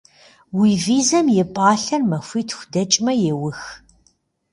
Уи 0.57 0.71
визэм 0.85 1.27
и 1.41 1.43
пӏалъэр 1.53 2.01
махуитху 2.09 2.65
дэкӏмэ 2.73 3.13
еух. 3.31 3.59